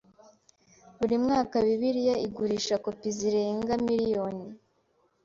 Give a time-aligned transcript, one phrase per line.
[0.97, 4.45] Buri mwaka Bibiliya igurisha kopi zirenga miliyoni..